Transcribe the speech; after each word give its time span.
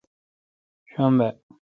شنب 0.95 1.19